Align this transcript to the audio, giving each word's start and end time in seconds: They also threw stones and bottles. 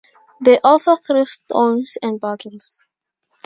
They 0.43 0.57
also 0.61 0.95
threw 0.95 1.25
stones 1.25 1.95
and 2.01 2.19
bottles. 2.19 2.87